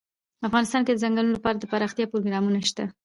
[0.47, 2.83] افغانستان کې د ځنګلونه لپاره دپرمختیا پروګرامونه شته.